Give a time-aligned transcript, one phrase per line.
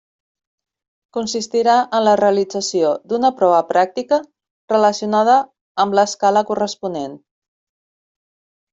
[1.17, 4.21] Consistirà en la realització d'una prova pràctica
[4.75, 5.39] relacionada
[5.87, 7.19] amb l'escala corresponent.